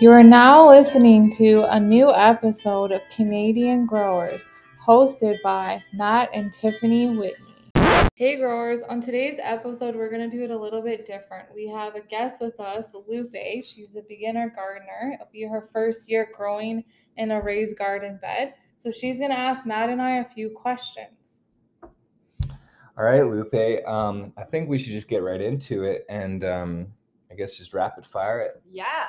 [0.00, 4.48] You are now listening to a new episode of Canadian Growers,
[4.82, 7.70] hosted by Matt and Tiffany Whitney.
[8.14, 11.48] Hey growers, on today's episode, we're going to do it a little bit different.
[11.54, 13.34] We have a guest with us, Lupe.
[13.62, 15.12] She's a beginner gardener.
[15.12, 16.82] It'll be her first year growing
[17.18, 18.54] in a raised garden bed.
[18.78, 21.36] So she's going to ask Matt and I a few questions.
[21.82, 23.86] All right, Lupe.
[23.86, 26.86] Um, I think we should just get right into it and um,
[27.30, 28.54] I guess just rapid fire it.
[28.70, 29.04] Yeah.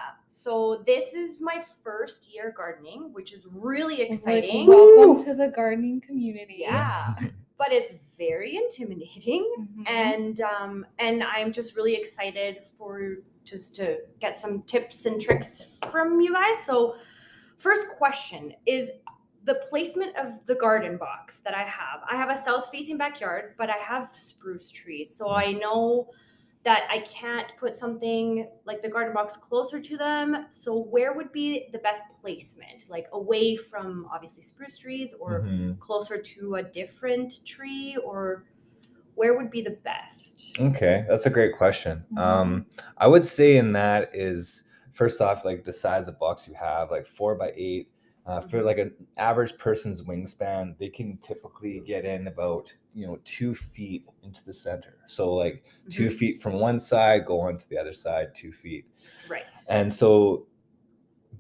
[0.46, 4.66] So this is my first year gardening, which is really It's like, exciting.
[4.66, 6.58] welcome to the gardening community.
[6.62, 7.14] Yeah.
[7.60, 9.84] but it's very intimidating Mhm.
[9.88, 15.78] and um and I'm just really excited for just to get some tips and tricks
[15.92, 16.58] from you guys.
[16.66, 16.96] So
[17.58, 18.90] first question is
[19.44, 22.00] the placement of the garden box that I have.
[22.10, 25.14] I have a south facing backyard, but I have spruce trees.
[25.16, 26.10] So I know
[26.64, 30.46] that I can't put something like the garden box closer to them.
[30.52, 32.86] So where would be the best placement?
[32.88, 35.80] Like away from obviously spruce trees or Mhm.
[35.80, 38.46] closer to a different tree or
[39.16, 40.56] where would be the best?
[40.60, 42.06] Okay, that's a great question.
[42.14, 42.20] Mhm.
[42.20, 42.66] Um,
[42.98, 46.92] I would say in that is first off, like the size of box you have,
[46.92, 47.90] like four by eight.
[48.26, 48.66] Uh, for Mhm.
[48.66, 54.06] like an average person's wingspan, they can typically get in about you know two feet
[54.22, 54.98] into the center.
[55.08, 56.18] So like two Mhm.
[56.18, 58.86] feet from one side, go on to the other side, two feet.
[59.28, 59.46] Right.
[59.70, 60.46] And so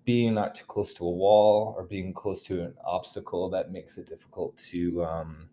[0.05, 3.97] being not too close to a wall or being close to an obstacle that makes
[3.99, 5.49] it difficult to um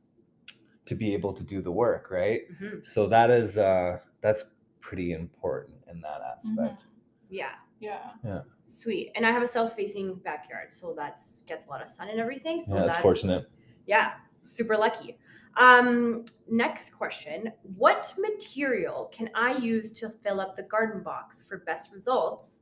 [0.87, 2.43] to be able to do the work, right?
[2.53, 2.87] Mhm.
[2.87, 4.45] So that is uh that's
[4.81, 6.85] pretty important in that aspect.
[7.29, 7.57] Yeah.
[7.81, 8.11] Yeah.
[8.25, 8.41] Yeah.
[8.65, 9.13] Sweet.
[9.15, 12.21] And I have a south facing backyard, so that's gets a lot of sun and
[12.21, 12.61] everything.
[12.61, 13.47] So Yeah, that's fortunate.
[13.87, 14.13] Yeah,
[14.43, 15.19] super lucky.
[15.57, 17.53] Um, next question.
[17.77, 22.61] What material can I use to fill up the garden box for best results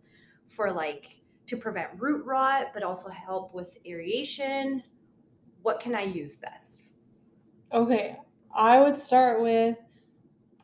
[0.49, 4.83] for like to prevent root rot, but also help with aeration?
[5.63, 6.83] What can I use best?
[7.73, 8.17] Okay.
[8.55, 9.77] I would start with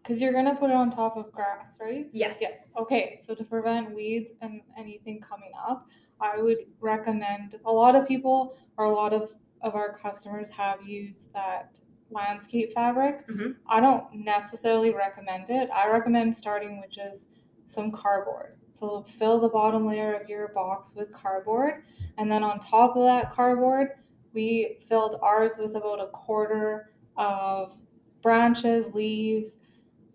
[0.03, 2.09] because you're going to put it on top of grass, right?
[2.13, 2.39] Yes.
[2.41, 2.73] Yes.
[2.77, 3.21] Okay.
[3.25, 5.87] So to prevent weeds and anything coming up,
[6.21, 9.31] I would recommend a lot of people or a lot of,
[9.61, 11.81] of our customers have used that
[12.11, 13.27] landscape fabric.
[13.29, 13.57] Mhm.
[13.67, 15.71] I don't necessarily recommend it.
[15.73, 17.27] I recommend starting with just
[17.67, 18.57] some cardboard.
[18.73, 21.85] So fill the bottom layer of your box with cardboard.
[22.19, 23.93] And then on top of that cardboard,
[24.35, 27.77] we filled ours with about a quarter of
[28.23, 29.59] branches, leaves,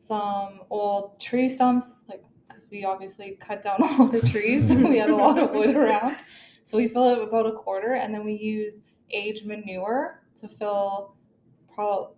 [0.08, 4.74] some old tree stumps, like because we obviously cut down all the trees.
[4.76, 6.16] we have a lot of wood around.
[6.64, 8.76] So we fill it about a quarter, and then we use
[9.12, 11.16] aged manure to fill
[11.74, 12.14] probably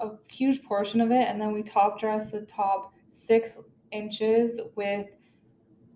[0.00, 3.56] a huge portion of it, and then we top dress the top six
[3.92, 5.06] inches with.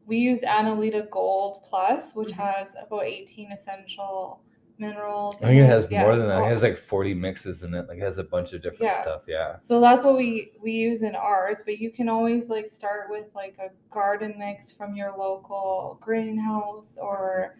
[0.07, 2.37] We used Annalita Gold Plus, which Mhm.
[2.37, 4.41] has about 18 essential
[4.79, 5.37] minerals.
[5.37, 6.03] I think in it has Yeah.
[6.03, 6.43] more than that.
[6.43, 7.89] It has like 40 mixes in it.
[7.89, 9.03] Like it has a bunch of different Yeah.
[9.03, 9.23] stuff.
[9.27, 9.59] Yeah.
[9.59, 13.27] so that's what we we use in ours, but you can always like start with
[13.35, 17.57] like a garden mix from your local greenhouse or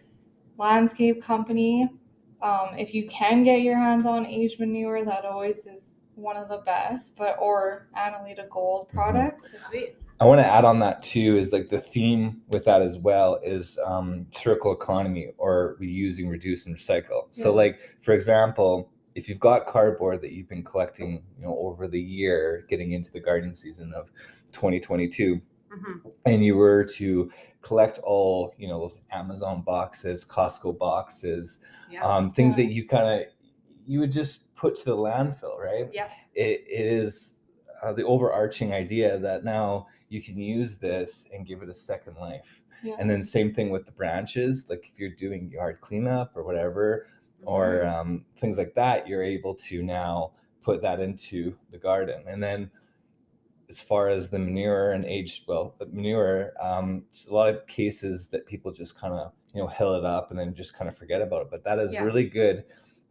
[0.57, 1.89] landscape company.
[2.41, 5.83] Um, if you can get your hands on aged manure, that always is
[6.15, 7.15] one of the best.
[7.15, 9.47] But or Annalita Gold products.
[9.67, 9.95] Sweet.
[10.19, 13.39] I want to add on that too is like the theme with that as well
[13.43, 17.27] is um, circle economy or reusing, reduce, and recycle.
[17.31, 17.55] So, Yeah.
[17.55, 22.01] like for example, if you've got cardboard that you've been collecting, you know, over the
[22.01, 24.11] year, getting into the gardening season of
[24.53, 25.39] 2022,
[25.71, 26.11] Mhm.
[26.25, 27.29] and you were to
[27.61, 31.59] collect all, you know, those Amazon boxes, Costco boxes,
[31.91, 32.03] Yeah.
[32.03, 32.65] um, things Yeah.
[32.65, 33.27] that you kind of
[33.85, 35.87] you would just put to the landfill, right?
[35.93, 36.09] Yeah.
[36.33, 37.35] It, it is
[37.83, 42.17] uh, the overarching idea that now you can use this and give it a second
[42.17, 42.61] life.
[42.83, 42.95] Yeah.
[42.99, 44.69] And then same thing with the branches.
[44.69, 47.07] Like if you're doing yard cleanup or whatever,
[47.43, 47.93] or Mhm.
[47.93, 52.23] um, things like that, you're able to now put that into the garden.
[52.27, 52.71] And then
[53.69, 57.67] as far as the manure and aged, well, the manure, um, it's a lot of
[57.67, 60.89] cases that people just kind of, you know, hill it up and then just kind
[60.89, 61.49] of forget about it.
[61.51, 62.03] But that is Yeah.
[62.03, 62.65] really good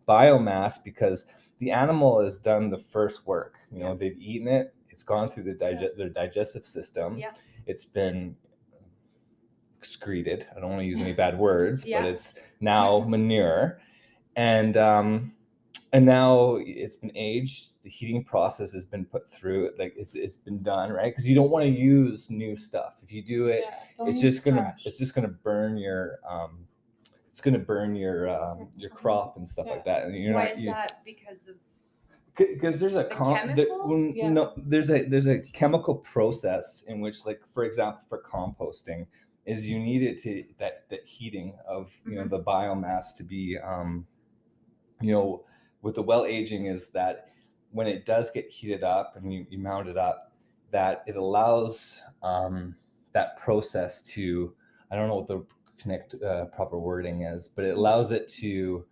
[0.09, 1.27] biomass because
[1.59, 3.59] the animal has done the first work.
[3.71, 3.95] You know, Yeah.
[3.95, 7.19] they've eaten it, it's gone through the dig- their digestive system.
[7.19, 7.33] Yeah.
[7.67, 8.35] It's been
[9.79, 10.47] excreted.
[10.57, 12.01] I don't want to use any bad words, Yeah.
[12.01, 13.79] but it's now manure.
[14.37, 15.33] And um
[15.93, 20.37] and now it's been aged the heating process has been put through like it's it's
[20.39, 23.65] been done right because you don't want to use new stuff if you do it
[23.65, 24.83] Yeah, it's just gonna trash.
[24.87, 26.67] it's just gonna burn your um
[27.31, 30.53] it's gonna burn your um your crop and stuff like that and you're Why not
[30.55, 31.01] is you, that?
[31.05, 31.55] Because of
[32.37, 33.89] because there's a The com- there- chemical?
[33.89, 34.29] well, Yeah.
[34.31, 39.07] no there's a there's a chemical process in which like for example for composting
[39.47, 42.31] is you need it to that that heating of you know Mhm.
[42.31, 44.07] the biomass to be um,
[45.01, 45.45] you know
[45.83, 47.29] with the well aging is that
[47.73, 50.33] when it does get heated up and you, you mount it up
[50.71, 52.75] that it allows um,
[53.13, 54.55] that process to
[54.91, 55.45] i don't know what the
[55.79, 58.85] connect uh, proper wording is but it allows it to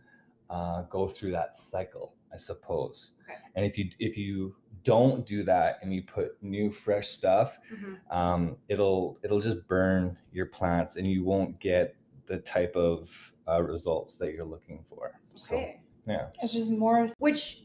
[0.51, 3.39] uh, go through that cycle i suppose Okay.
[3.55, 8.15] and if you if you don't do that and you put new fresh stuff Mhm.
[8.15, 11.97] um, it'll it'll just burn your plants and you won't get
[12.27, 15.81] the type of uh, results that you're looking for so Okay.
[16.07, 17.65] yeah It's just more Which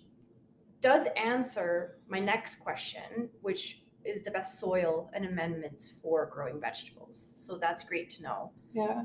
[0.82, 7.18] does answer my next question, which is the best soil and amendments for growing vegetables.
[7.36, 9.04] So that's great to know yeah.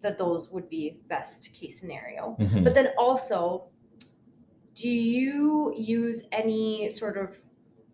[0.00, 2.36] that those would be best case scenario.
[2.38, 2.62] Mhm.
[2.62, 3.66] But then also,
[4.74, 7.36] do you use any sort of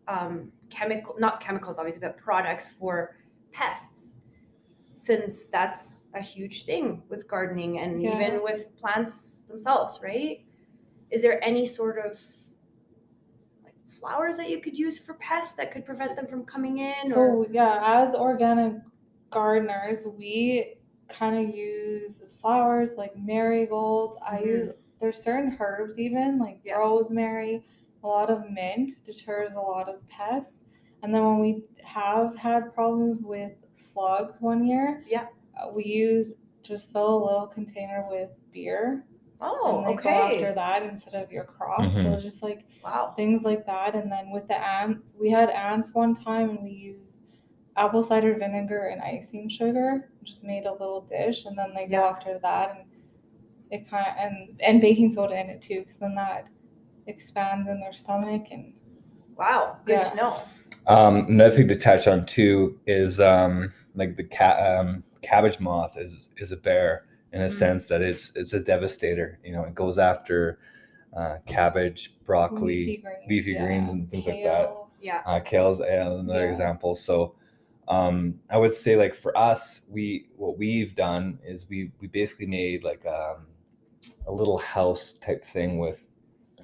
[0.06, 3.16] um, chemical, not chemicals, obviously, but products for
[3.52, 4.20] pests?
[4.94, 8.20] Since that's a huge thing with gardening and Yeah.
[8.20, 10.44] even with plants themselves, right?
[11.10, 12.20] Is there any sort of
[13.64, 17.12] like flowers that you could use for pests that could prevent them from coming in?
[17.12, 18.74] or So yeah, as organic
[19.30, 20.78] gardeners, we
[21.08, 24.18] kind of use flowers like marigolds.
[24.26, 24.46] I Mhm.
[24.46, 24.70] use
[25.00, 26.78] there's certain herbs even like Yeah.
[26.78, 27.64] rosemary,
[28.02, 30.62] a lot of mint deters a lot of pests.
[31.02, 35.26] And then when we have had problems with slugs one year, Yeah.
[35.56, 39.04] uh, we use just fill a little container with beer
[39.40, 41.94] oh, and they go after that instead of your crop.
[41.94, 42.22] So Mhm.
[42.22, 43.94] just like wow, things like that.
[43.94, 47.20] And then with the ants, we had ants one time and we used
[47.76, 50.10] apple cider vinegar and icing sugar.
[50.24, 52.84] Just made a little dish and then they go after that and
[53.70, 56.46] it kind of, and and baking soda in it too because then that
[57.06, 58.72] expands in their stomach and
[59.36, 60.10] wow, good Yeah.
[60.10, 60.42] to know.
[60.86, 65.96] Um, another thing to touch on too is um, like the cat um, cabbage moth
[65.98, 67.50] is is a bear in a Mhm.
[67.52, 69.38] sense that it's it's a devastator.
[69.44, 70.58] You know, it goes after
[71.16, 74.66] uh, cabbage, broccoli, leafy greens, leafy greens and things like that.
[74.68, 74.90] kale.
[75.00, 76.50] Yeah, uh, kale's another Yeah.
[76.50, 76.94] example.
[76.96, 77.34] So
[77.88, 82.46] um, I would say like for us, we what we've done is we we basically
[82.46, 83.47] made like um,
[84.26, 86.04] a little house type thing with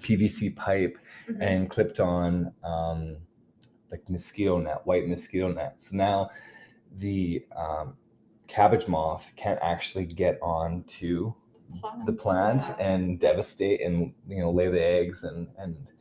[0.01, 0.99] PVC pipe
[1.29, 1.41] Mhm.
[1.41, 3.17] and clipped on um,
[3.91, 5.81] like mosquito net, white mosquito net.
[5.81, 6.31] So now
[6.99, 7.97] the um,
[8.47, 11.33] cabbage moth can't actually get onto
[12.07, 12.77] the plant yeah.
[12.79, 15.93] and devastate and you know lay the eggs and and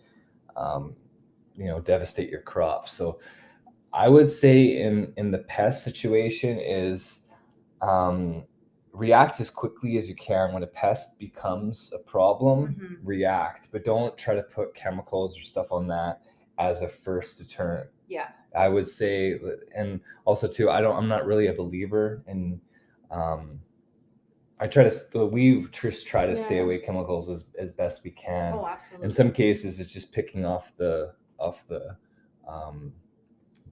[0.55, 0.95] um,
[1.55, 2.89] you know devastate your crop.
[2.89, 3.19] So
[3.93, 7.21] I would say in in the pest situation is
[7.81, 8.43] um,
[8.93, 12.75] react as quickly as you can when a pest becomes a problem.
[12.75, 12.97] Mhm.
[13.03, 16.21] React, but don't try to put chemicals or stuff on that
[16.59, 17.89] as a first deterrent.
[18.07, 18.29] Yeah.
[18.55, 19.39] I would say,
[19.75, 20.95] and also too, I don't.
[20.95, 22.61] I'm not really a believer in.
[23.09, 23.59] Um,
[24.59, 25.25] I try to.
[25.25, 28.53] We just try to stay away chemicals as, as best we can.
[28.53, 29.05] Oh, absolutely.
[29.05, 31.97] In some cases, it's just picking off the off the
[32.47, 32.93] um,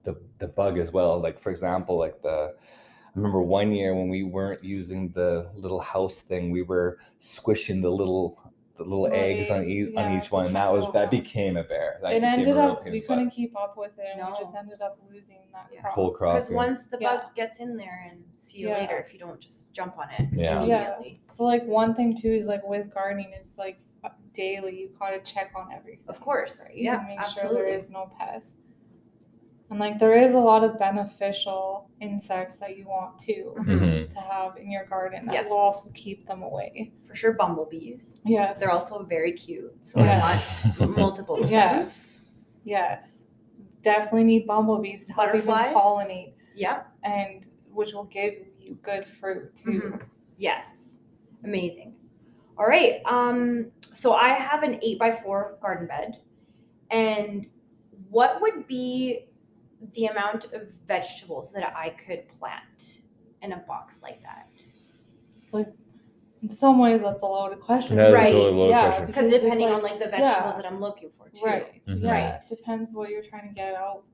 [0.02, 1.20] the the bug as well.
[1.20, 2.56] Like for example, like the
[3.14, 7.82] I remember one year when we weren't using the little house thing, we were squishing
[7.82, 8.38] the little
[8.78, 10.92] the little Little eggs on eggs, each on each one, and that became was a
[10.92, 11.98] that became a bear.
[12.00, 13.08] That It ended up we in the butt.
[13.08, 15.82] couldn't keep up with it and we just ended up losing that Yeah.
[15.82, 15.92] crop.
[15.92, 16.36] whole crop.
[16.36, 16.56] Because yeah.
[16.56, 17.28] once the bug Yeah.
[17.36, 18.78] gets in there and see you Yeah.
[18.78, 20.64] later if you don't just jump on it Yeah.
[20.64, 20.98] Yeah.
[21.36, 23.78] So like one thing too is like with gardening is like
[24.32, 26.06] daily you gotta check on everything.
[26.08, 26.64] Of course.
[26.64, 26.74] right?
[26.74, 27.58] Yeah, And make absolutely.
[27.58, 28.56] sure there is no pests.
[29.72, 33.64] And like there is a lot of beneficial insects that you want to Mhm.
[33.80, 34.12] Mhm.
[34.12, 35.48] to have in your garden that Yes.
[35.48, 36.92] will also keep them away.
[37.06, 38.20] For sure, bumblebees.
[38.22, 38.60] Yes.
[38.60, 39.74] They're also very cute.
[39.80, 40.62] So Yes.
[40.78, 41.36] I want multiple.
[41.36, 41.50] of them.
[41.50, 42.12] Yes.
[42.64, 43.22] Yes.
[43.80, 45.74] Definitely need bumblebees to help even Butterflies?
[45.74, 46.82] pollinate Yeah.
[47.02, 49.70] and which will give you good fruit too.
[49.70, 50.02] Mhm.
[50.36, 51.00] Yes.
[51.44, 51.94] Amazing.
[52.58, 53.00] All right.
[53.06, 56.18] Um, so I have an eight by four garden bed.
[56.90, 57.48] And
[58.10, 59.28] what would be
[59.94, 62.98] the amount of vegetables that I could plant
[63.42, 64.48] in a box like that?
[65.42, 65.68] It's like
[66.42, 67.96] in some ways that's a loaded question.
[67.96, 68.32] That is Right.
[68.32, 69.06] totally loaded yeah, question.
[69.06, 70.62] Because depending like- on like the vegetables yeah.
[70.62, 71.44] that I'm looking for too.
[71.44, 71.84] Right.
[71.86, 72.02] Mhm.
[72.02, 72.32] Yeah.
[72.32, 72.42] Right.
[72.48, 74.04] Depends what you're trying to get out.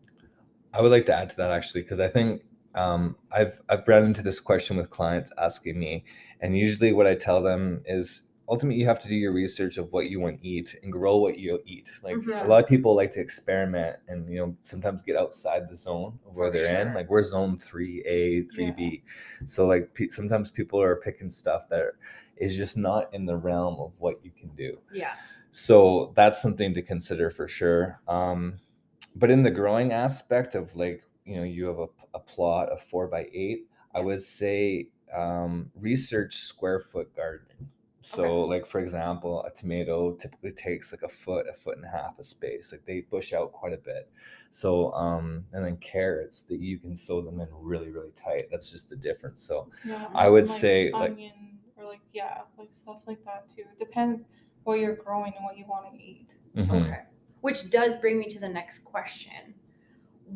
[0.72, 2.42] I would like to add to that actually because I think
[2.74, 6.04] um, I've I've run into this question with clients asking me,
[6.40, 9.92] and usually what I tell them is ultimately you have to do your research of
[9.92, 11.88] what you want to eat and grow what you eat.
[12.02, 12.44] Like Mhm.
[12.44, 16.18] a lot of people like to experiment and you know sometimes get outside the zone
[16.26, 16.94] of where For they're in.
[16.94, 19.02] Like we're zone three A, three B,
[19.46, 21.92] so like pe- sometimes people are picking stuff that
[22.36, 25.12] is just not in the realm of what you can do Yeah.
[25.52, 28.58] so that's something to consider for sure um
[29.16, 32.80] but in the growing aspect of like you know you have a, a plot of
[32.82, 37.70] four by eight I would say um, research square foot gardening.
[38.00, 38.48] So, Okay.
[38.50, 42.18] like for example, a tomato typically takes like a foot, a foot and a half
[42.18, 42.70] of space.
[42.72, 44.10] Like they bush out quite a bit.
[44.50, 48.48] So, um, and then carrots that you can sow them in really, really tight.
[48.50, 49.42] That's just the difference.
[49.42, 53.48] So, Yeah, I would like say, like- onion or like yeah, like stuff like that
[53.54, 53.64] too.
[53.78, 54.24] Depends
[54.64, 56.34] what you're growing and what you want to eat.
[56.54, 56.70] mhm.
[56.86, 57.02] Okay.
[57.40, 59.54] Which does bring me to the next question.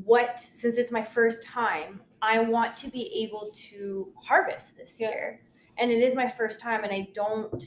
[0.04, 5.10] What, since it's my first time, I want to be able to harvest this Yeah.
[5.10, 5.40] year.
[5.78, 7.64] And it is my first time and I don't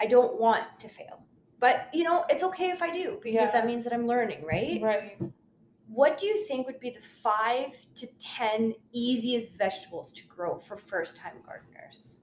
[0.00, 1.20] I don't want to fail.
[1.60, 3.50] But you know, it's okay if I do because Yeah.
[3.52, 4.82] that means that I'm learning, right?
[4.82, 5.18] Right.
[5.88, 10.76] What do you think would be the five to ten easiest vegetables to grow for
[10.76, 12.18] first time gardeners?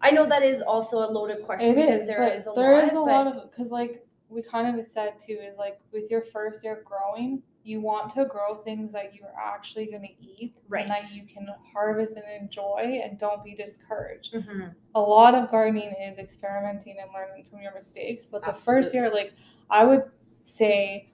[0.00, 2.06] I know that is also a loaded question It because is.
[2.06, 2.84] there is a there lot.
[2.84, 6.10] is a but- lot of because like we kind of said too is like with
[6.10, 10.54] your first year growing, you want to grow things that you're actually going to eat
[10.68, 10.82] Right.
[10.82, 14.34] and that you can harvest and enjoy and don't be discouraged.
[14.34, 14.74] Mhm.
[14.94, 18.26] a lot of gardening is experimenting and learning from your mistakes.
[18.26, 19.32] But the first year, like
[19.70, 20.10] I would
[20.42, 21.08] say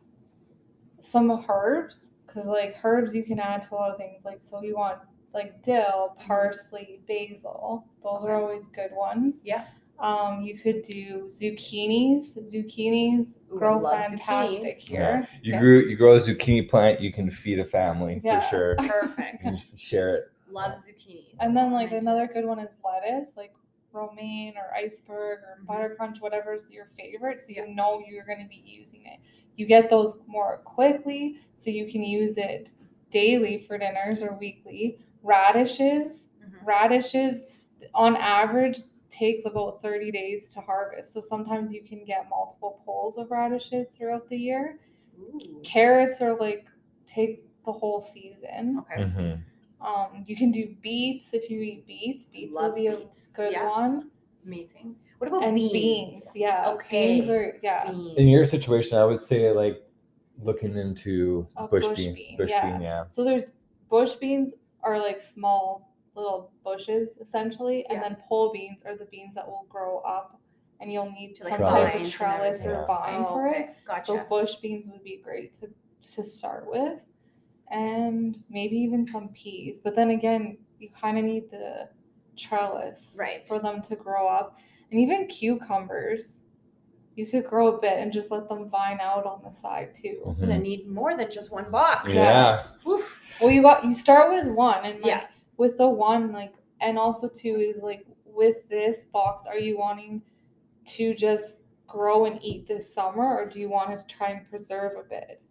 [1.01, 4.25] some herbs, because like herbs you can add to a lot of things.
[4.25, 4.99] Like so you want
[5.35, 7.87] like dill, parsley, basil.
[8.03, 9.41] Those are always good ones.
[9.45, 9.67] Yeah.
[10.01, 12.39] Um, you could do zucchinis.
[12.53, 14.77] Zucchinis Ooh, grow fantastic zucchinis.
[14.77, 15.29] here.
[15.43, 15.59] You Yeah.
[15.59, 18.41] grew, you grow a zucchini plant, you can feed a family Yeah.
[18.41, 18.77] for sure.
[18.79, 19.45] Perfect.
[19.45, 20.33] You share it.
[20.51, 21.35] Love zucchinis.
[21.41, 23.55] And then like Mine another good one is lettuce, like
[23.93, 25.67] romaine or iceberg or Mhm.
[25.67, 29.19] butter crunch, whatever's your favorite, so you know you're going to be using it.
[29.57, 32.71] You get those more quickly, so you can use it
[33.11, 34.99] daily for dinners or weekly.
[35.25, 36.65] Radishes, Mhm.
[36.65, 37.43] radishes
[37.95, 38.79] on average
[39.11, 41.13] take about 30 days to harvest.
[41.15, 44.79] So sometimes you can get multiple poles of radishes throughout the year.
[45.19, 45.61] Ooh.
[45.65, 46.67] Carrots are like
[47.07, 48.79] take the whole season.
[48.81, 49.03] Okay.
[49.03, 49.41] Mhm.
[49.81, 52.25] Um, you can do beets if you eat beets.
[52.27, 53.29] Beets Love will be beets.
[53.33, 53.69] a good Yeah.
[53.69, 54.11] one.
[54.45, 54.97] Amazing.
[55.19, 55.73] What about And beans?
[55.73, 56.33] beans.
[56.35, 56.71] yeah.
[56.73, 57.17] Okay.
[57.19, 57.91] Beans are yeah.
[57.91, 58.17] Beans.
[58.19, 59.83] In your situation, I would say like
[60.41, 62.15] looking into A bush, bush bean.
[62.15, 62.71] bean, Bush yeah.
[62.73, 63.05] bean, yeah.
[63.11, 63.55] So there's
[63.89, 65.88] bush beans are like small
[66.19, 68.09] little bushes essentially, and Yeah.
[68.09, 70.41] then pole beans are the beans that will grow up,
[70.81, 72.71] and you'll need To, some like, type vines of and trellis everything.
[72.71, 72.87] or Yeah.
[72.87, 73.61] vine Oh, for okay.
[73.61, 73.77] it.
[73.87, 74.05] Gotcha.
[74.07, 75.69] So bush beans would be great to
[76.15, 77.01] to start with,
[77.71, 79.79] and maybe even some peas.
[79.79, 81.89] But then again, you kind of need the
[82.37, 83.47] trellis right.
[83.49, 84.57] for them to grow up,
[84.91, 86.39] and even cucumbers.
[87.17, 90.23] You could grow a bit and just let them vine out on the side too.
[90.25, 90.63] I'm gonna mm-hmm.
[90.63, 92.15] need more than just one box.
[92.15, 92.63] Yeah.
[92.87, 93.21] Oof.
[93.41, 95.27] Well, you got you start with one, and like Yeah.
[95.59, 100.23] With the one, like, and also too is like with this box, are you wanting
[100.87, 101.45] to just
[101.87, 105.43] grow and eat this summer, or do you want to try and preserve a bit?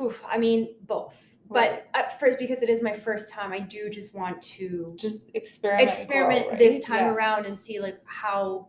[0.00, 0.22] Oof.
[0.28, 1.38] I mean, both.
[1.48, 1.84] Right.
[1.92, 5.30] But at first, because it is my first time, I do just want to Just
[5.34, 5.88] experiment.
[5.88, 7.14] experiment grow, this time Yeah.
[7.14, 8.68] around and see like how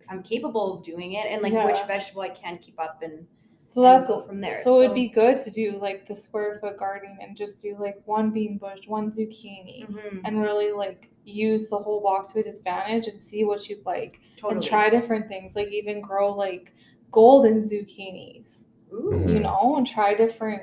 [0.00, 3.26] if I'm capable of doing it and like which vegetable I can keep up and,
[3.72, 4.58] So that's go from there.
[4.64, 8.02] So, it'd be good to do like the square foot gardening and just do like
[8.04, 10.22] one bean bush, one zucchini, Mhm.
[10.24, 14.18] and really like use the whole box to its advantage and see what you like
[14.36, 15.54] totally and try different things.
[15.54, 16.72] Like even grow like
[17.12, 18.64] golden zucchinis.
[18.92, 19.24] Ooh.
[19.28, 20.62] You know, and try different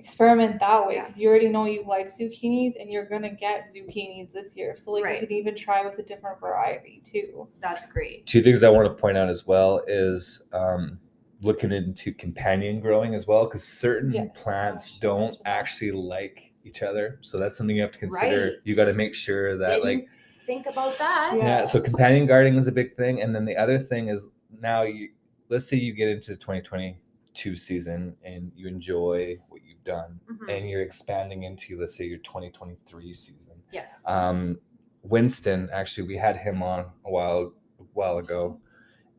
[0.00, 1.02] experiment that way Yeah.
[1.04, 4.76] because you already know you like zucchinis and you're gonna get zucchinis this year.
[4.76, 5.20] So like Right.
[5.20, 7.46] you can even try with a different variety too.
[7.60, 8.26] That's great.
[8.26, 10.98] Two things I want to point out as well is um,
[11.42, 14.28] looking into companion growing as well, because certain Yes.
[14.34, 17.18] plants don't actually like each other.
[17.22, 18.44] So that's something you have to consider.
[18.44, 18.52] Right.
[18.64, 20.08] You got to make sure that Didn't like
[20.44, 21.34] think about that.
[21.36, 21.64] Yeah.
[21.66, 24.26] so companion gardening is a big thing and then the other thing is
[24.60, 25.10] now you
[25.48, 30.48] let's say you get into the 2022 season and you enjoy what you've done Mhm.
[30.56, 34.02] and you're expanding into let's say your 2023 season Yes.
[34.06, 34.58] um
[35.04, 38.60] winston actually we had him on a while a while ago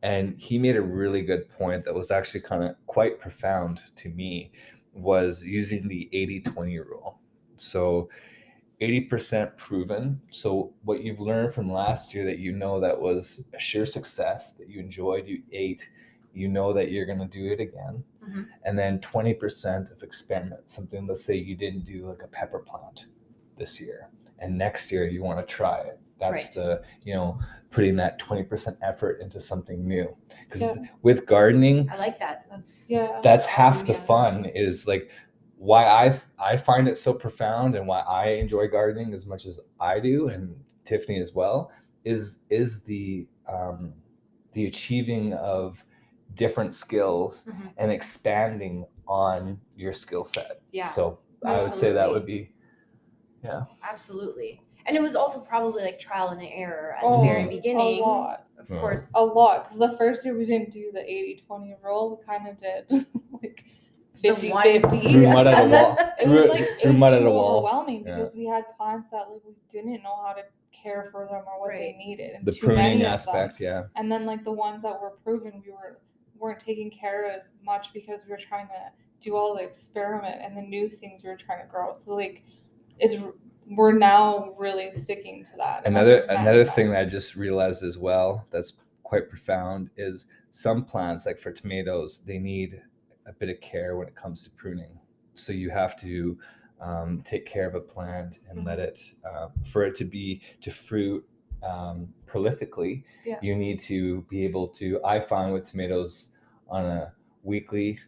[0.02, 4.08] and he made a really good point that was actually kind of quite profound to
[4.10, 4.50] me
[4.92, 7.18] was using the 80-20 rule.
[7.56, 8.08] So
[8.80, 10.20] 80% proven.
[10.30, 14.52] So what you've learned from last year that you know that was a sheer success
[14.52, 15.88] that you enjoyed you ate
[16.34, 18.02] you know that you're going to do it again.
[18.24, 18.46] Mhm.
[18.64, 23.06] and then 20% of experiment something let's say you didn't do like a pepper plant
[23.58, 26.54] this year and next year you want to try it that's Right.
[26.54, 27.38] the you know
[27.70, 30.14] putting that 20% effort into something new
[30.44, 30.74] because Yeah.
[31.02, 32.46] with gardening I like that.
[32.50, 33.06] That's Yeah.
[33.06, 34.00] that's That's half awesome, the yeah.
[34.12, 35.10] fun is like
[35.56, 39.60] why i i find it so profound and why i enjoy gardening as much as
[39.80, 40.42] i do and
[40.84, 41.70] tiffany as well
[42.04, 43.92] is is the um
[44.52, 45.84] the achieving of
[46.34, 47.72] different skills Mhm.
[47.78, 50.88] and expanding on your skill set yeah.
[50.88, 52.40] so i would say that would be
[53.44, 53.64] Yeah.
[53.82, 54.62] Absolutely.
[54.86, 58.00] And it was also probably like trial and error at Oh, the very A beginning.
[58.00, 58.46] lot.
[58.58, 58.80] Of Yeah.
[58.80, 59.10] course.
[59.14, 59.64] A lot.
[59.64, 62.10] Because the first year we didn't do the 80 20 rule.
[62.18, 63.06] We kind of did
[63.42, 63.64] like
[64.22, 64.98] 50 50.
[65.12, 65.96] Threw mud at a And then wall.
[66.20, 67.58] It was like it was mud at a wall.
[67.58, 68.16] overwhelming Yeah.
[68.16, 71.60] because we had plants that like we didn't know how to care for them or
[71.60, 72.32] what they needed.
[72.36, 73.84] And The too pruning of aspect, yeah.
[73.96, 75.98] and then like the ones that were proven we were
[76.38, 80.40] weren't taking care of as much because we were trying to do all the experiment
[80.42, 82.42] and the new things we were trying to grow so like
[82.98, 83.14] it's
[83.70, 88.46] we're now really sticking to that Another another thing that I just realized as well
[88.50, 92.80] that's quite profound is some plants, like for tomatoes, they need
[93.26, 94.98] a bit of care when it comes to pruning.
[95.34, 96.38] So you have to
[96.80, 100.70] um, take care of a plant and let it uh, for it to be to
[100.70, 101.24] fruit
[101.62, 103.04] um, prolifically.
[103.24, 103.38] Yeah.
[103.42, 105.00] You need to be able to.
[105.04, 106.30] I find with tomatoes
[106.68, 107.98] on a weekly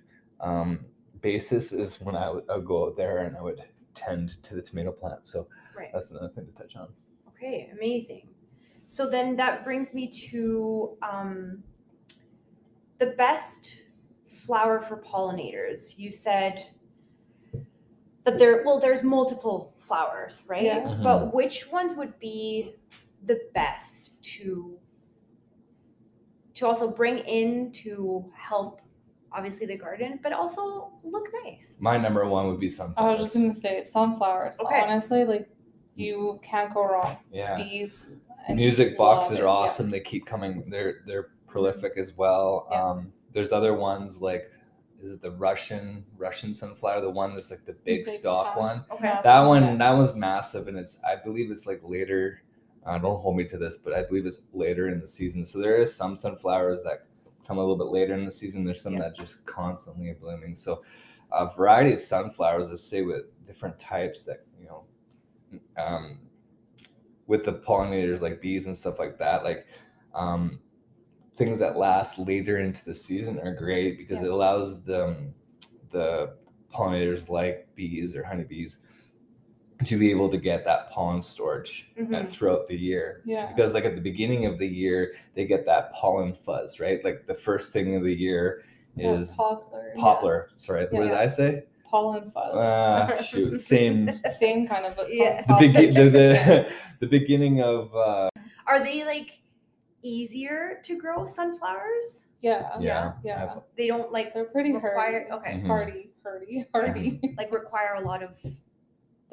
[0.40, 0.84] um,
[1.20, 3.62] basis is when I would I would go out there and I would
[3.94, 5.26] tend to the tomato plant.
[5.26, 5.90] So Right.
[5.92, 6.88] that's another thing to touch on.
[7.28, 8.28] Okay, amazing.
[8.86, 11.62] So then that brings me to um,
[12.98, 13.82] the best
[14.26, 15.98] flower for pollinators.
[15.98, 16.66] You said
[18.24, 20.62] that there, well, there's multiple flowers, right?
[20.64, 20.80] Yeah.
[20.84, 21.02] Mhm.
[21.02, 22.76] But which ones would be
[23.26, 24.78] the best to
[26.54, 28.80] to also bring in to help,
[29.34, 31.76] obviously the garden, but also look nice.
[31.80, 33.18] My number one would be sunflowers.
[33.18, 34.80] i was just gonna say sunflowers Okay.
[34.80, 35.48] honestly like
[35.96, 37.56] you can't go wrong yeah.
[37.56, 37.92] bees
[38.50, 39.48] Music boxes it, are yeah.
[39.48, 39.90] awesome.
[39.90, 40.68] They keep coming.
[40.68, 42.68] They're they're prolific as well.
[42.70, 42.82] Yeah.
[42.82, 44.50] Um, there's other ones like
[45.02, 47.00] is it the Russian Russian sunflower?
[47.00, 48.56] The one that's like the big Big stalk half.
[48.58, 48.84] one.
[48.90, 49.04] Okay.
[49.06, 49.22] Yeah.
[49.22, 49.76] That one Yeah.
[49.76, 52.42] that one's massive and it's I believe it's like later.
[52.84, 55.42] Uh, don't hold me to this, but I believe it's later in the season.
[55.42, 57.06] So there is some sunflowers that
[57.46, 58.64] come a little bit later in the season.
[58.64, 59.00] There's some Yeah.
[59.00, 60.54] that just constantly are blooming.
[60.54, 60.82] So
[61.32, 64.84] a variety of sunflowers, let's say with different types that you know,
[65.76, 66.20] um,
[67.26, 69.66] with the pollinators like bees and stuff like that, like
[70.14, 70.60] um,
[71.36, 74.26] things that last later into the season are great because Yeah.
[74.26, 75.34] it allows them
[75.90, 76.36] the
[76.72, 78.78] pollinators like bees or honeybees
[79.84, 82.28] to be able to get that pollen storage uh, Mhm.
[82.30, 85.92] throughout the year yeah because like at the beginning of the year they get that
[85.92, 88.62] pollen fuzz right like the first thing of the year
[88.96, 90.00] Yeah, is poplar yeah.
[90.02, 95.12] poplar sorry what did i say pollen fuzz ah shoot same same kind of but
[95.12, 95.42] Yeah.
[95.42, 95.68] the, poplar.
[95.68, 98.28] the, the, the beginning of uh
[98.66, 99.30] Are they like
[100.02, 102.28] easier to grow sunflowers?
[102.42, 103.42] yeah yeah yeah.
[103.52, 105.52] I've- They don't like they're pretty require hardy okay.
[105.62, 105.66] Mhm.
[105.66, 108.32] hardy hardy hardy Like require a lot of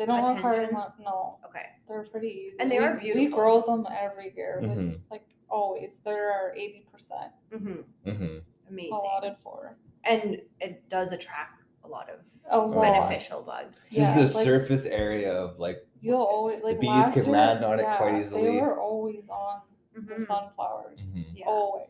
[0.06, 0.74] they don't require Attention.
[0.74, 1.66] much no okay.
[1.88, 3.22] they're pretty easy And they we, are beautiful.
[3.22, 5.00] we grow them every year with, Mhm.
[5.12, 8.10] like always they're our 80% Mm-hmm.
[8.10, 8.42] mhm.
[8.70, 8.92] Amazing.
[8.94, 13.88] allotted for And it does attract a lot of a lot beneficial bugs.
[13.90, 17.64] just Yeah, the like- surface area of like you'll always like bees can year, land
[17.66, 18.42] on it quite easily.
[18.44, 18.62] they easily.
[18.62, 19.62] were always on
[19.94, 20.26] the Mhm.
[20.26, 21.26] sunflowers mhm.
[21.34, 21.46] Yeah.
[21.48, 21.88] always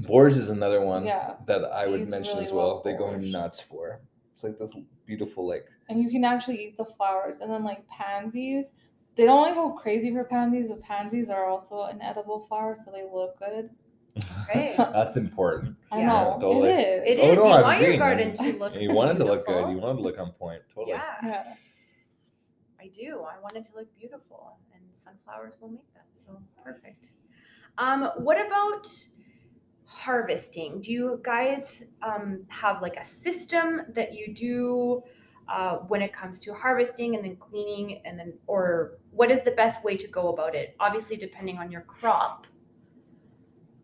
[0.00, 3.14] borage is another one yeah that i would Bees mention really as well they go
[3.16, 4.00] nuts for
[4.32, 4.74] it's like this
[5.06, 8.66] beautiful like and you can actually eat the flowers and then like pansies
[9.16, 12.90] they don't like go crazy for pansies but pansies are also an edible flower so
[12.90, 13.70] they look good
[14.48, 14.76] Right.
[14.78, 16.70] that's important i Yeah, know totally.
[16.70, 17.36] it It is Oh, is.
[17.38, 19.78] no, you I want your garden to look you want it to look good you
[19.78, 21.54] want it to look on point totally Yeah, yeah
[22.84, 23.24] I do.
[23.26, 26.04] I want it to look beautiful, and sunflowers will make that.
[26.12, 27.12] So perfect.
[27.78, 28.86] Um, what about
[29.86, 30.82] harvesting?
[30.82, 35.02] Do you guys um, have like a system that you do
[35.48, 39.50] uh, when it comes to harvesting and then cleaning, and then, or what is the
[39.52, 40.74] best way to go about it?
[40.80, 42.46] Obviously, depending on your crop.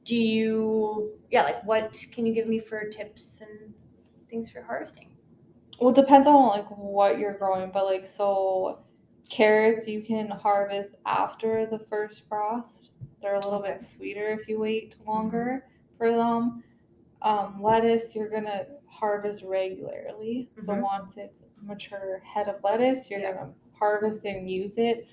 [0.04, 3.72] Do you, yeah, like what can you give me for tips and
[4.28, 5.08] things for harvesting?
[5.80, 8.80] well it depends on like what you're growing but like so
[9.30, 12.90] carrots you can harvest after the first frost
[13.22, 15.64] they're a little bit sweeter if you wait longer
[15.96, 16.62] for them
[17.22, 20.82] um, lettuce you're gonna harvest regularly so Mhm.
[20.82, 23.32] once it's mature head of lettuce you're Yeah.
[23.34, 25.06] gonna harvest and use it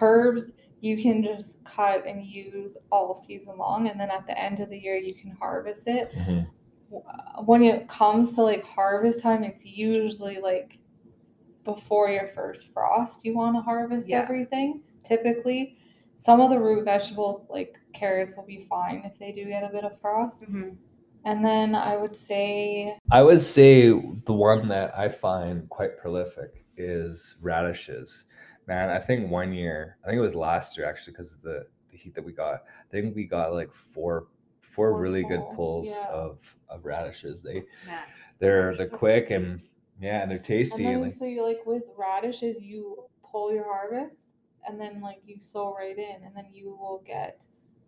[0.00, 4.60] herbs you can just cut and use all season long and then at the end
[4.60, 6.46] of the year you can harvest it Mhm.
[6.94, 10.78] uh, when it comes to like harvest time, it's usually like
[11.64, 13.24] before your first frost.
[13.24, 14.20] You want to harvest Yeah.
[14.20, 14.82] everything.
[15.02, 15.78] Typically,
[16.18, 19.72] some of the root vegetables like carrots will be fine if they do get a
[19.72, 20.42] bit of frost.
[20.42, 20.70] Mm-hmm.
[21.24, 23.90] And then I would say, I would say
[24.26, 28.24] the one that I find quite prolific is radishes.
[28.66, 31.66] Man, I think one year, I think it was last year actually, because of the,
[31.90, 32.54] the heat that we got.
[32.54, 34.26] I think we got like four
[34.60, 36.06] four Four really good pulls, pulls yeah.
[36.08, 37.42] of of radishes.
[37.42, 38.02] They Yeah.
[38.38, 39.62] they're They're they're so quick and
[40.00, 40.84] yeah, and they're and tasty.
[40.84, 44.28] then And like, so you like with radishes, you pull your harvest
[44.66, 47.40] and then like you sow right in and then you will get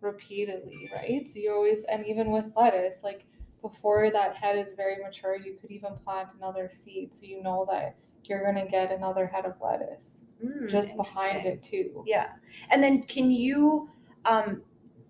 [0.05, 1.27] repeatedly, right?
[1.27, 3.25] So you always and even with lettuce, like
[3.61, 7.67] before that head is very mature, you could even plant another seed so you know
[7.71, 12.03] that you're gonna get another head of lettuce Mm, just behind it too.
[12.05, 12.27] Yeah.
[12.69, 13.89] And then can you
[14.25, 14.61] um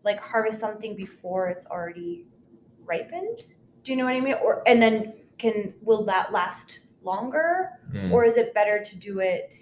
[0.03, 2.25] like harvest something before it's already
[2.85, 3.39] ripened?
[3.83, 4.35] Do you know what I mean?
[4.35, 8.11] Or and then can will that last longer Mm.
[8.11, 9.55] or is it better to do it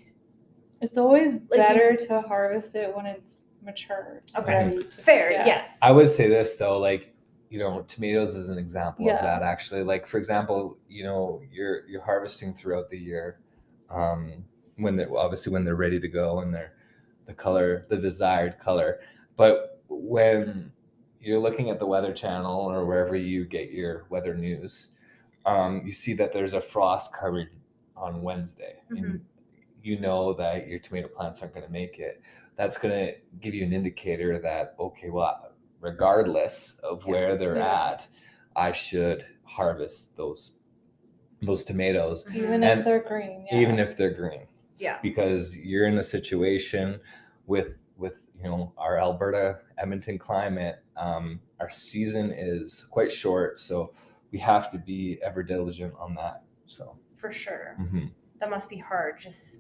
[0.82, 4.22] It's always do better to harvest it when it's mature.
[4.38, 4.54] Okay.
[4.54, 5.32] ready to- fair?
[5.32, 5.46] yeah.
[5.46, 5.80] Yes.
[5.82, 7.10] I would say this though, like
[7.50, 9.16] you know, tomatoes is an example Yeah.
[9.18, 9.44] of that.
[9.44, 13.40] Actually, like for example, you know, you're you're harvesting throughout the year,
[13.92, 14.44] um,
[14.78, 16.74] when they're obviously when they're ready to go and they're
[17.28, 19.00] the color, the desired color.
[19.38, 20.72] But when
[21.22, 24.90] you're looking at the Weather Channel or wherever you get your weather news,
[25.46, 27.50] um, you see that there's a frost covered
[27.96, 29.24] on Wednesday, and
[29.84, 32.22] you know that your tomato plants aren't going to make it.
[32.56, 37.12] That's going to give you an indicator that okay, well, regardless of Yeah.
[37.12, 37.92] where they're Yeah.
[37.92, 38.08] at,
[38.56, 40.56] I should harvest those
[41.42, 42.36] those tomatoes Mhm.
[42.36, 43.46] Even And if they're green.
[43.52, 43.58] Yeah.
[43.60, 44.48] even if they're green.
[44.76, 45.00] Yeah.
[45.02, 47.02] Because you're in a situation
[47.48, 53.94] with with you know our Alberta Edmonton climate, um, our season is quite short, so
[54.32, 56.44] we have to be ever diligent on that.
[56.66, 56.98] So.
[57.18, 57.76] for sure.
[57.80, 59.18] mhm, That must be hard.
[59.20, 59.60] Just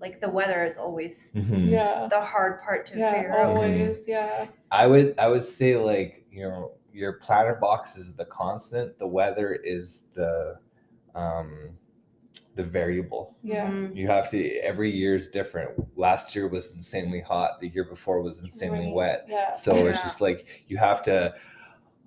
[0.00, 1.70] like the weather is always mhm.
[1.70, 2.06] yeah.
[2.10, 3.56] the hard part to Yeah, figure out.
[3.56, 4.46] always, yeah.
[4.70, 8.98] I would I would say like you know your planter box is the constant.
[8.98, 10.58] The weather is the
[11.14, 11.70] um,
[12.54, 13.36] the variable.
[13.42, 13.68] Yeah.
[13.68, 13.94] Mhm.
[13.94, 15.70] You have to every year is different.
[15.96, 17.60] Last year was insanely hot.
[17.60, 19.26] The year before was insanely Rain, wet.
[19.28, 19.52] Yeah.
[19.52, 21.34] So it's just like you have to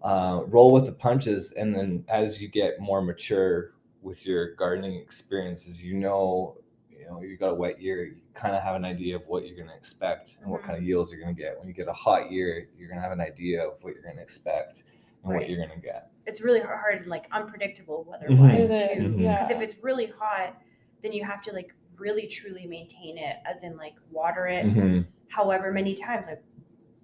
[0.02, 5.00] uh, roll with the punches, and then as you get more mature with your gardening
[5.00, 6.58] experiences, you know,
[7.02, 9.46] you know, you got a wet year, you kind of have an idea of what
[9.48, 10.66] you're going to expect and what Mhm.
[10.66, 11.58] kind of yields you're going to get.
[11.58, 14.04] When you get a hot year, you're going to have an idea of what you're
[14.04, 14.84] going to expect
[15.24, 15.40] and Right.
[15.42, 16.12] what you're going to get.
[16.28, 18.12] It's really hard and like unpredictable Mhm.
[18.12, 19.04] weather-wise It too.
[19.04, 19.22] is, Mhm.
[19.24, 19.36] yeah.
[19.38, 20.56] Because if it's really hot,
[21.02, 25.06] then you have to like really truly maintain it, as in like water it Mhm.
[25.30, 26.28] however many times.
[26.28, 26.44] Like,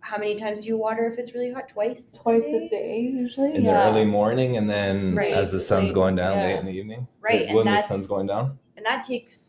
[0.01, 1.67] how many times do you water if it's really hot?
[1.67, 2.13] Twice.
[2.13, 3.55] Twice a day usually.
[3.55, 3.73] In yeah.
[3.73, 5.33] the early morning, and then Right.
[5.33, 6.43] as the sun's Late, going down, yeah.
[6.45, 8.57] late in the evening, Right, Like, and when the sun's going down.
[8.77, 9.46] And that takes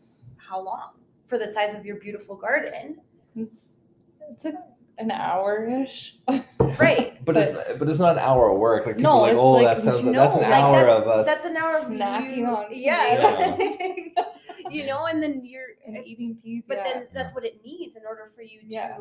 [0.49, 0.93] how long
[1.27, 2.97] for the size of your beautiful garden?
[3.35, 3.73] It's,
[4.31, 4.55] it's like
[4.97, 6.15] an hour ish.
[6.77, 7.15] Right.
[7.29, 8.87] But, it's but it's not an hour of work.
[8.87, 10.79] Like people No, are like, it's oh, like, that sounds no, that's an like, hour
[10.85, 11.25] that's- of us.
[11.27, 13.55] That's an hour of Snacking you, on yeah.
[14.71, 16.63] you know, and then you're and eating peas.
[16.67, 16.83] but yeah.
[16.93, 18.97] then that's what it needs in order for you to Yeah.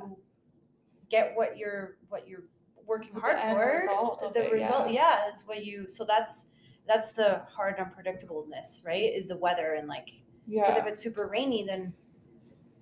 [1.10, 2.44] get what you're what you're
[2.86, 5.32] working The hard end for result of the it, result yeah.
[5.34, 6.46] is what you so that's
[6.86, 10.10] that's the hard unpredictableness right is the weather and like
[10.48, 10.80] because yeah.
[10.82, 11.92] if it's super rainy then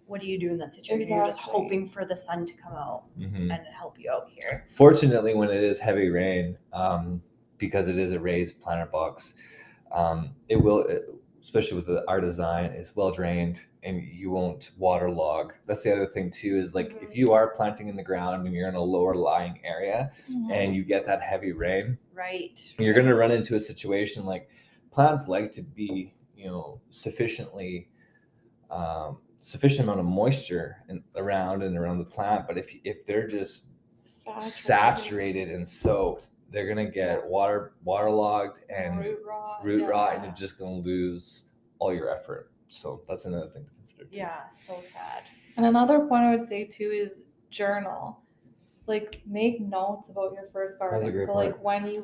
[0.07, 2.75] what do you do in that situation you're just hoping for the sun to come
[2.75, 3.51] out Mhm.
[3.53, 7.23] and help you out here Fortunately, when it is heavy rain, um,
[7.59, 9.35] because it is a raised planter box,
[9.91, 10.87] um, it will,
[11.43, 15.55] especially with the, our design, it's well drained and you won't waterlog.
[15.67, 16.57] That's the other thing too.
[16.57, 17.17] Is like if Mhm.
[17.17, 20.51] you are planting in the ground and you're in a lower lying area Mhm.
[20.53, 24.49] and you get that heavy rain, right you're going to run into a situation like
[24.91, 26.13] plants like to be
[26.47, 27.89] you know sufficiently
[28.71, 33.27] um, sufficient amount of moisture in, around and around the plant but if if they're
[33.27, 33.67] just
[34.39, 39.19] saturated and soaked they're going to get water waterlogged and root,
[39.65, 39.91] root rot.
[39.91, 41.49] rot and you're just going to lose
[41.81, 44.17] all your effort so that's another thing to consider too.
[44.17, 45.23] yeah so sad
[45.57, 47.11] And another point I would say too is
[47.51, 48.21] journal.
[48.87, 51.01] Like make notes about your first garden.
[51.01, 51.47] That's a great so point.
[51.53, 52.01] like when you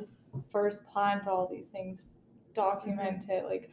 [0.51, 2.07] first plant all these things,
[2.55, 3.31] document Mm-hmm.
[3.37, 3.45] it.
[3.53, 3.71] Like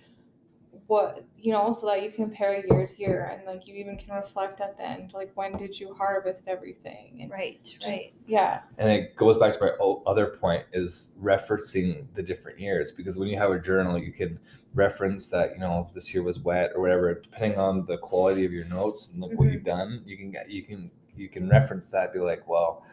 [0.89, 4.15] what you know, so that you compare year to year and like you even can
[4.15, 5.13] reflect at the end.
[5.13, 7.19] Like when did you harvest everything?
[7.21, 8.61] And right just- right Yeah.
[8.79, 9.69] and it goes back to my
[10.07, 14.39] other point is referencing the different years because when you have a journal you can
[14.73, 18.51] reference that you know this year was wet or whatever depending on the quality of
[18.51, 19.53] your notes and like what Mhm.
[19.53, 22.83] you've done you can get you can you can reference that be like well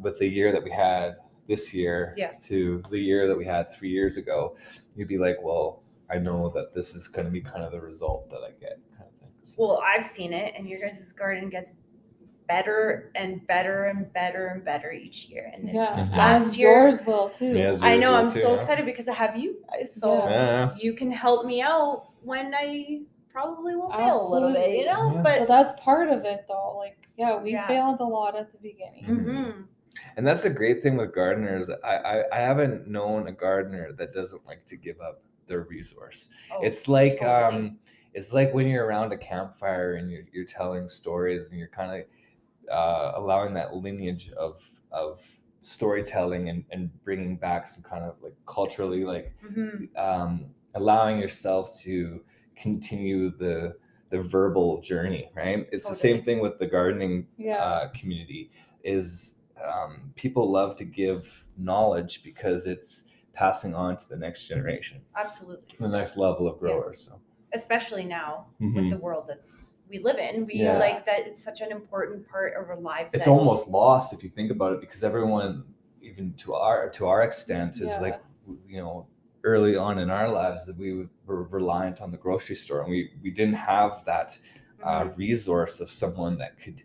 [0.00, 2.32] with the year that we had this year Yeah.
[2.48, 4.56] to the year that we had three years ago
[4.96, 7.80] you'd be like well i know that this is going to be kind of the
[7.80, 11.12] result that i get kind of thing So- well i've seen it and your guys'
[11.12, 11.72] garden gets
[12.48, 15.86] better and better and better and better each year and it's Yeah.
[15.86, 16.16] Mhm.
[16.16, 17.56] last year yours will too.
[17.56, 18.12] Yeah, as I know.
[18.12, 18.56] I'm too, so yeah.
[18.56, 19.94] excited because I have you guys.
[19.94, 20.30] So Yeah.
[20.30, 24.84] yeah you can help me out when I probably will fail a little bit, you
[24.86, 25.06] know?
[25.10, 25.12] Yeah.
[25.12, 26.76] So But that's part of it though.
[26.76, 27.68] Like, yeah, we Yeah.
[27.68, 29.04] failed a lot at the beginning.
[29.06, 29.64] Mhm.
[30.16, 31.70] And that's the great thing with gardeners.
[31.84, 36.28] I, I, I haven't known a gardener that doesn't like to give up their resource.
[36.50, 37.58] Oh, it's like totally.
[37.58, 37.78] um
[38.14, 41.92] it's like when you're around a campfire and you're, you're telling stories and you're kind
[42.00, 45.20] of uh, allowing that lineage of of
[45.60, 49.96] storytelling and, and bringing back some kind of like culturally like Mhm.
[49.98, 52.24] um, allowing yourself to
[52.56, 53.76] continue the
[54.10, 57.56] the verbal journey right it's the same thing with the gardening Yeah.
[57.62, 58.50] uh, community
[58.82, 65.00] is um, people love to give knowledge because it's passing on to the next generation
[65.16, 65.74] Absolutely.
[65.78, 67.20] the next level of growers so
[67.52, 68.74] Especially now Mhm.
[68.76, 70.46] with the world that's we live in.
[70.46, 70.78] We Yeah.
[70.78, 73.12] like that it's such an important part of our lives.
[73.12, 75.64] it's almost lost if you think about it because everyone
[76.00, 78.00] even to our to our extent is Yeah.
[78.00, 78.20] like
[78.68, 79.08] you know
[79.42, 83.10] early on in our lives that we were reliant on the grocery store and we
[83.22, 84.38] we didn't have that
[84.84, 85.16] uh, Mhm.
[85.16, 86.82] resource of someone that could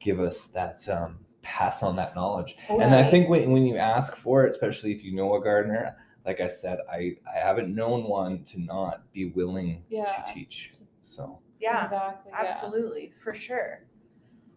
[0.00, 4.16] give us that um, pass on that knowledge and i think when, when you ask
[4.16, 8.04] for it especially if you know a gardener like i said i i haven't known
[8.04, 10.06] one to not be willing Yeah.
[10.06, 11.84] to teach so yeah.
[11.84, 12.32] Exactly.
[12.34, 12.44] yeah.
[12.46, 13.84] Absolutely, for sure.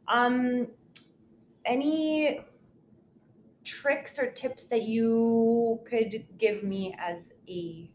[0.07, 0.67] Um,
[1.65, 2.41] any
[3.63, 7.89] tricks or tips that you could give me as a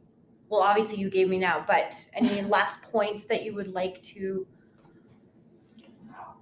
[0.49, 4.47] well, obviously you gave me now, but any last points that you would like to?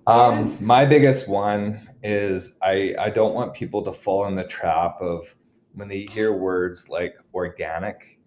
[0.06, 5.00] Um, my biggest one is I I don't want people to fall in the trap
[5.00, 5.34] of
[5.74, 8.18] when they hear words like organic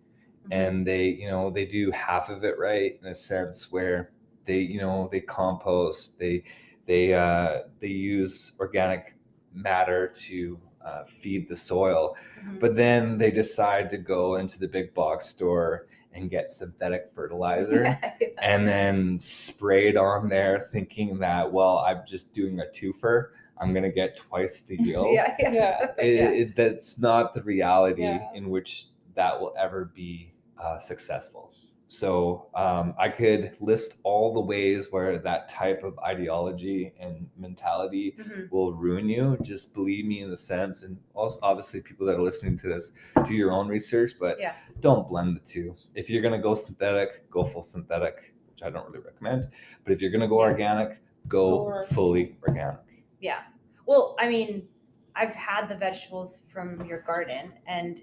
[0.51, 4.11] and they you know they do half of it right in a sense where
[4.45, 6.43] they you know they compost they
[6.85, 9.15] they uh, they use organic
[9.53, 12.15] matter to uh, feed the soil.
[12.45, 12.59] Mhm.
[12.59, 17.97] but then they decide to go into the big box store and get synthetic fertilizer
[18.41, 23.71] and then spray it on there thinking that well i'm just doing a twofer i'm
[23.73, 25.91] going to get twice the yield yeah, yeah, Yeah.
[25.97, 26.29] It- yeah.
[26.29, 28.29] it- that's not the reality Yeah.
[28.33, 31.51] in which that will ever be uh, successful
[31.87, 38.15] so um, i could list all the ways where that type of ideology and mentality
[38.19, 38.51] Mhm.
[38.51, 42.21] will ruin you just believe me in the sense and also obviously people that are
[42.23, 42.93] listening to this
[43.27, 44.55] do your own research but Yeah.
[44.79, 48.69] don't blend the two if you're going to go synthetic go full synthetic which i
[48.71, 49.47] don't really recommend
[49.83, 50.89] but if you're going to go organic
[51.27, 51.93] go Go organic.
[51.93, 52.79] fully organic
[53.19, 53.39] Yeah.
[53.85, 54.67] Well, I mean,
[55.15, 58.01] I've had the vegetables from your garden and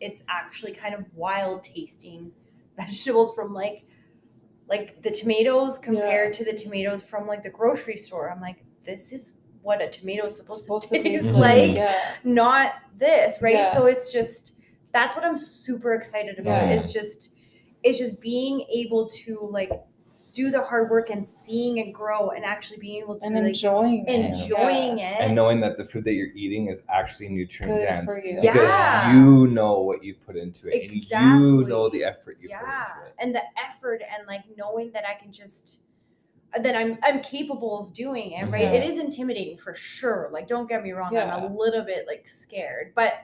[0.00, 2.32] it's actually kind of wild tasting
[2.76, 3.84] vegetables from like
[4.66, 8.30] like the tomatoes compared to the tomatoes from like the grocery store.
[8.30, 11.98] I'm like, this is what a tomato is supposed, Supposed to taste like, Yeah.
[12.24, 13.54] not this, right?
[13.54, 13.74] Yeah.
[13.74, 14.54] So it's just
[14.92, 16.68] that's what I'm super excited about.
[16.68, 16.74] Yeah.
[16.76, 17.34] Is just
[17.82, 19.70] it's just being able to like
[20.34, 23.44] do the hard work and seeing it grow and actually being able to And like
[23.46, 24.40] enjoying it.
[24.42, 25.16] enjoying it.
[25.20, 28.40] and knowing that the food that you're eating is actually nutrient Good dense for you.
[28.40, 29.14] because Yeah.
[29.14, 32.68] you know what you put into it and you know the effort you yeah put
[32.68, 35.82] into it and the effort and like knowing that i can just
[36.56, 38.92] uh, that i'm i'm capable of doing it right it mm-hmm.
[38.92, 42.92] is intimidating for sure like don't get me wrong i'm a little bit like scared
[42.96, 43.14] but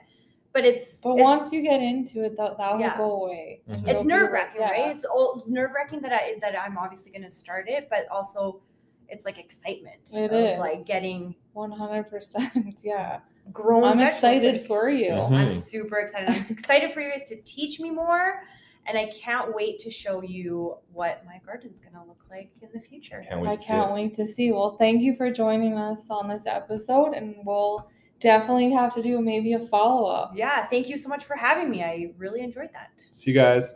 [0.53, 2.97] but it's But it's, once you get into it, that, that will Yeah.
[2.97, 3.61] go away.
[3.69, 3.73] Mhm.
[3.75, 4.71] it's You'll like, nerve wracking yeah.
[4.71, 8.07] right it's all nerve wracking that i that i'm obviously going to start it but
[8.11, 8.61] also
[9.09, 10.59] it's like excitement It of is.
[10.59, 12.51] like getting One hundred percent.
[12.83, 13.19] Yeah.
[13.51, 14.37] grown I'm vegetables.
[14.37, 15.11] excited Like, for you.
[15.11, 15.33] Mhm.
[15.33, 16.29] I'm super excited.
[16.29, 18.43] I'm excited for you guys to teach me more.
[18.87, 22.79] And I can't wait to show you what my garden's gonna look like in the
[22.79, 23.21] future.
[23.27, 24.51] can't wait I can't wait to see.
[24.53, 27.87] Well, thank you for joining us on this episode, and we'll
[28.21, 30.31] definitely have to do maybe a follow up.
[30.35, 31.83] Yeah, thank you so much for having me.
[31.83, 32.89] I really enjoyed that.
[33.11, 33.73] see you guys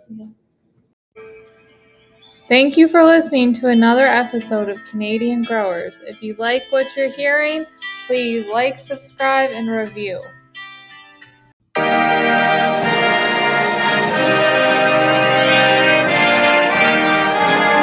[2.47, 5.99] Thank you for listening to another episode of Canadian Growers.
[6.05, 7.65] If you like what you're hearing,
[8.05, 10.21] please like, subscribe, and review.